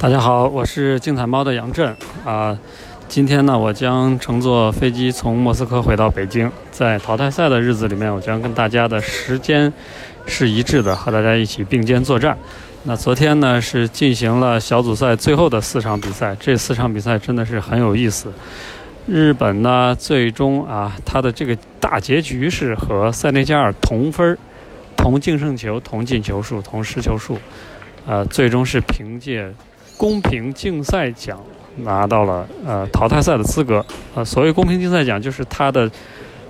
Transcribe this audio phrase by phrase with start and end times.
[0.00, 1.94] 大家好，我是竞彩猫的杨震
[2.24, 2.58] 啊。
[3.06, 6.50] 今天呢，我将乘坐飞机从莫斯科回到北京。
[6.72, 9.72] 在淘汰赛的日子里面，我将跟大家的时间
[10.26, 12.36] 是一致的，和大家一起并肩作战。
[12.82, 18.32] 那昨天呢，是进行了小组赛最后的四场比赛，这四场比赛真的是很有意思。
[19.06, 24.36] 日本呢，最终啊，它的这个大结局是和塞内加尔同分儿。
[24.96, 27.38] 同净胜球、同进球数、同失球数，
[28.08, 29.46] 呃，最终是凭借
[29.98, 31.38] 公平竞赛奖
[31.76, 33.84] 拿到了呃淘汰赛的资格。
[34.14, 35.90] 呃，所谓公平竞赛奖，就是他的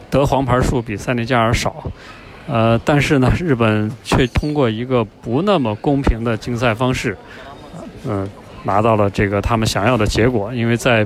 [0.09, 1.75] 得黄牌数比塞内加尔少。
[2.47, 7.17] 呃，但是呢，日本却通过一个不那么公平的竞赛方式，
[8.07, 8.31] 嗯，
[8.63, 10.55] 拿到了这个他们想要的结果。
[10.55, 11.05] 因为在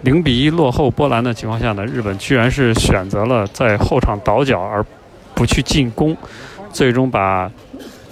[0.00, 4.82] 零比一落后波兰的情况下呢，日本居然是选择了在后场倒脚而
[5.34, 6.16] 不去进攻。
[6.72, 7.48] 最终把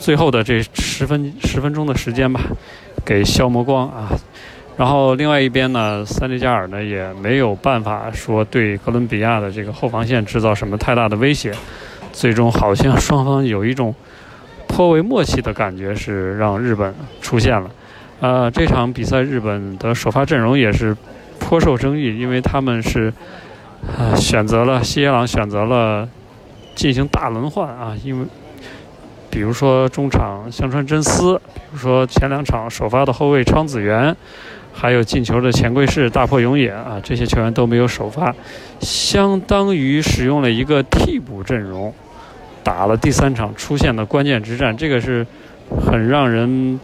[0.03, 2.41] 最后的这十分十分钟的时间吧，
[3.05, 4.11] 给消磨光啊。
[4.77, 11.53] 然后另外一边呢，塞内加尔呢也没有办法说对哥伦比亚的这个后防线制造什么太大的威胁。
[12.13, 13.95] 最终好像双方有一种
[14.67, 17.71] 颇为默契的感觉，是让日本出现了。
[18.19, 20.97] 呃，这场比赛日本的首发阵容也是
[21.39, 23.13] 颇受争议，因为他们是
[23.97, 26.09] 呃选择了西野朗选择了
[26.75, 28.27] 进行大轮换啊，因为。
[29.33, 34.15] 比如说中场香川真司，比如说前两场首发的后卫昌子元，
[34.75, 38.35] 还有进球的前贵士大破永野啊，这些球员都没有首发，
[38.81, 41.91] 相当于使用了一个替补阵容，
[42.63, 45.27] 打了第三场出现的关键之战，这个是
[45.81, 46.79] 很让人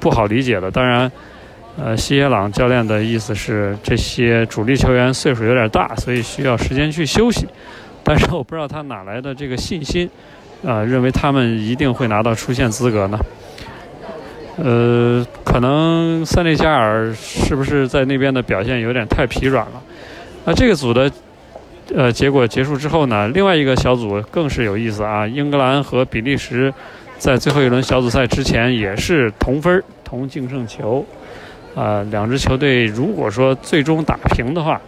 [0.00, 0.68] 不好理解的。
[0.68, 1.10] 当然，
[1.78, 7.46] 呃，西野朗教练的意思是这些主力球员岁数有点大，所以需要时间去休息。
[8.02, 10.10] 但是我不知道他哪来的这个信心。
[10.64, 13.18] 啊，认为他们一定会拿到出线资格呢？
[14.56, 19.82] 呃，可能塞内加尔是不是在那边的表现有点太疲软了？
[20.44, 21.10] 那这个组的
[21.94, 25.26] 呃结果结束之后呢，另外一个小组更是有意思啊！
[25.26, 26.72] 英格兰和比利时
[27.18, 31.04] 在最后一轮小组赛之前也是同分同净胜球
[31.74, 34.80] 啊，两支球队如果说最终打平的话，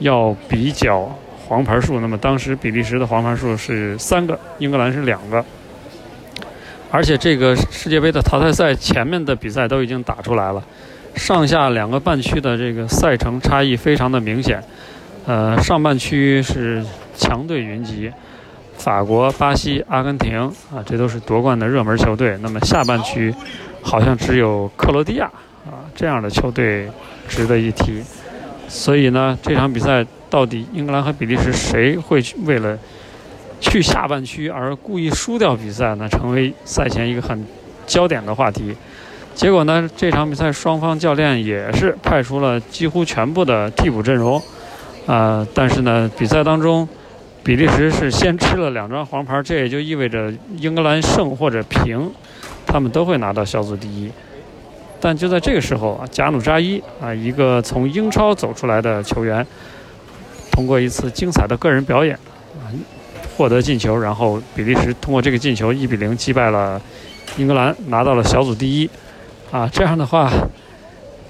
[0.00, 1.16] 要比较。
[1.46, 5.44] 黄牌数，那么当时比利时的黄牌数是三个，英格兰是两个，
[6.90, 10.62] 而且这个世界杯的淘汰赛前面的比赛都已经打出来了，
[11.14, 14.62] 上下两个半区的这个赛程差异非常的明显，
[15.26, 16.82] 呃，上半区是
[17.16, 18.10] 强队云集，
[18.78, 20.38] 法国、巴西、阿根廷
[20.72, 23.34] 啊，这都是夺冠的热门球队，那么下半区
[23.82, 25.26] 好像只有克罗地亚
[25.66, 26.88] 啊这样的球队
[27.28, 28.02] 值得一提，
[28.68, 30.04] 所以呢，这场比赛。
[30.32, 32.78] 到底英格兰和比利时谁会去为了
[33.60, 36.08] 去下半区而故意输掉比赛呢？
[36.08, 37.44] 成为赛前一个很
[37.86, 38.74] 焦点的话题。
[39.34, 44.42] 结果呢，这场比赛双方教练也是派出了几乎全部的替补阵容，
[45.06, 46.88] 啊，但是呢，比赛当中
[47.44, 52.10] 比利时是先吃了两张黄牌，这也就意味着英格兰胜或者平，
[52.64, 54.10] 他们都会拿到小组第一。
[55.02, 59.44] 但就在这个时候啊，贾努扎伊啊，一个从英超走出来的球员。
[60.52, 62.14] 通过一次精彩的个人表演，
[62.60, 62.68] 啊，
[63.34, 66.78] 获得进球，然后比利时通过这个进球一比零击败了
[67.38, 68.90] 英格兰，拿到了小组第一。
[69.50, 70.30] 啊，这样的话，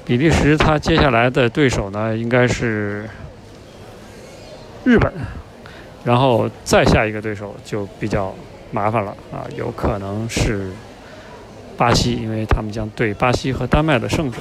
[0.04, 3.08] 比利时他接下来的对手呢，应该是
[4.84, 5.12] 日本，
[6.04, 8.34] 然后再下一个对手就比较
[8.72, 10.72] 麻烦了啊，有可能是
[11.76, 14.38] 巴西，因为他们将对巴西和丹麦的胜者。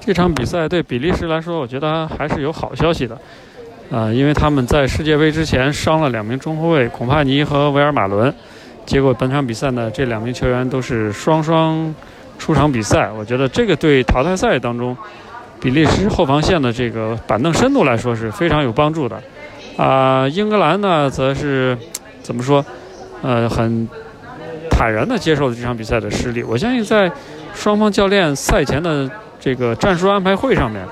[0.00, 3.18] 这场比赛对比利时来说，我觉得还是有好消息的，
[3.90, 8.32] 啊，因为他们在世界杯之前伤了两名中后卫孔帕尼和维尔马伦，
[8.86, 11.94] 结果本场比赛呢，这两名球员都是双双
[12.38, 13.10] 出场比赛。
[13.10, 14.96] 我觉得这个对淘汰赛当中
[15.60, 19.20] 比利时后防线的这个板凳深度来说是非常有帮助的。
[19.76, 21.76] 啊，英格兰呢，则是
[22.22, 22.64] 怎么说？
[23.20, 23.88] 呃，很
[24.78, 26.44] 坦然地接受了这场比赛的失利。
[26.44, 27.10] 我相信在
[27.52, 29.10] 双方教练赛前的。
[29.40, 30.84] 这个战术安排会上面，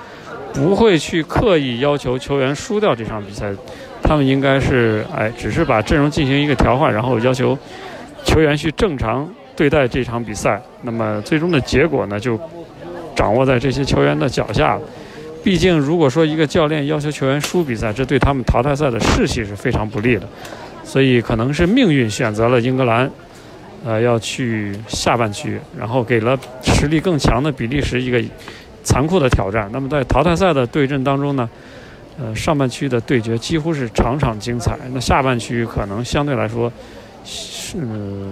[0.54, 3.52] 不会去刻意要求球员输掉这场比赛，
[4.00, 7.58] 他们应该是哎，只是把阵容进行一个调换，然后要求
[8.24, 10.62] 球员去正常对待这场比赛。
[10.82, 12.38] 那么最终的结果呢，就
[13.16, 14.78] 掌握在这些球员的脚下。
[15.42, 20.22] 毕竟，如果说一个教练要求球员输比赛，这对他们淘汰赛的士气是非常不利的。
[20.84, 23.10] 所以，可能是命运选择了英格兰。
[23.84, 28.23] 呃，要去下半区，然后给了实力更强的比利时一个
[28.82, 29.69] 残酷的挑战。
[29.73, 31.49] 那么在淘汰赛的对阵当中呢，
[32.19, 34.76] 呃，上半区的对决几乎是场场精彩。
[34.93, 36.73] 那下半区可能相对来说
[37.25, 37.78] 是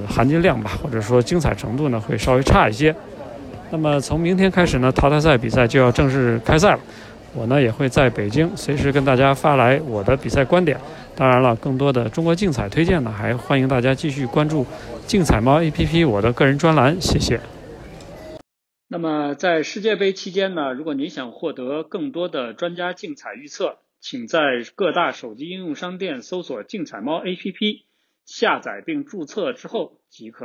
[0.08, 2.94] 含金量吧，或者说精彩程度呢会稍微差一些。
[3.70, 6.80] 那么从明天开始呢，淘汰赛比赛就要正式开赛了。
[7.32, 10.78] 我呢也会在北京随时跟大家发来我的比赛观点。
[11.16, 14.66] 当然了，更多的中国竞彩推荐呢，还欢迎大家继续关注
[15.06, 17.00] 竞彩猫 APP 我的个人专栏。
[17.00, 17.40] 谢谢。
[18.88, 24.40] 那么在世界杯期间呢，如果您想获得更多的专家竞彩预测，请在
[24.74, 27.82] 各大手机应用商店搜索“竞彩猫 APP”，
[28.24, 30.42] 下载并注册之后即可。